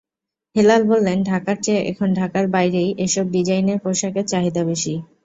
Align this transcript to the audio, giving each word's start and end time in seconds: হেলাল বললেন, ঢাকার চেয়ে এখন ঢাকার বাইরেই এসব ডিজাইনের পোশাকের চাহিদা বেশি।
হেলাল 0.55 0.81
বললেন, 0.83 1.17
ঢাকার 1.23 1.57
চেয়ে 1.61 1.81
এখন 1.91 2.09
ঢাকার 2.13 2.45
বাইরেই 2.47 2.89
এসব 2.97 3.25
ডিজাইনের 3.31 3.79
পোশাকের 3.79 4.25
চাহিদা 4.27 4.61
বেশি। 4.63 4.93